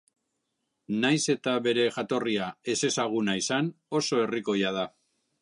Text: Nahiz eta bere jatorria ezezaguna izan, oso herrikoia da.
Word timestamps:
Nahiz 1.03 1.19
eta 1.33 1.53
bere 1.67 1.85
jatorria 1.99 2.47
ezezaguna 2.75 3.37
izan, 3.43 3.71
oso 4.01 4.25
herrikoia 4.25 4.75
da. 4.81 4.89